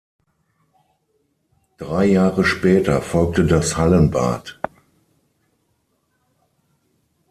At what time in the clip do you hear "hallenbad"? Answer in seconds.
3.77-4.59